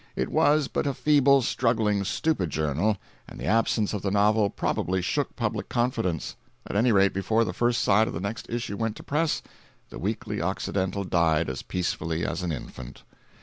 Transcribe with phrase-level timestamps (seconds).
[0.15, 4.99] It was but a feeble, struggling, stupid journal, and the absence of the novel probably
[4.99, 6.35] shook public confidence;
[6.65, 9.43] at any rate, before the first side of the next issue went to press,
[9.91, 13.03] the Weekly Occidental died as peacefully as an infant.